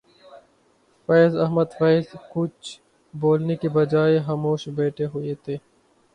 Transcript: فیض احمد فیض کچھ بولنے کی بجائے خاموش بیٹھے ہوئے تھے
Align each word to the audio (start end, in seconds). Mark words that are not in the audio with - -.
فیض 1.09 1.35
احمد 1.37 1.69
فیض 1.79 2.05
کچھ 2.31 2.67
بولنے 3.13 3.55
کی 3.61 3.67
بجائے 3.75 4.19
خاموش 4.25 4.67
بیٹھے 4.75 5.05
ہوئے 5.13 5.33
تھے 5.43 5.55